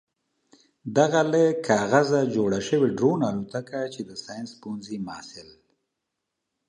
دغه 0.97 1.21
له 1.31 1.43
کاک 1.49 1.57
کاغذه 1.67 2.21
جوړه 2.35 2.59
شوې 2.67 2.89
ډرون 2.97 3.19
الوتکه 3.29 3.81
چې 3.93 4.01
د 4.09 4.11
ساينس 4.23 4.51
پوهنځي 4.61 4.97
محصل 5.07 5.49